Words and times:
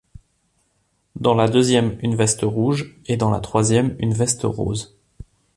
Dans 1.15 1.35
la 1.35 1.47
deuxième, 1.47 1.95
une 2.01 2.15
veste 2.15 2.39
rouge 2.41 2.97
et 3.05 3.17
dans 3.17 3.29
la 3.29 3.39
troisième, 3.39 3.95
une 3.99 4.15
veste 4.15 4.41
rose. 4.45 4.97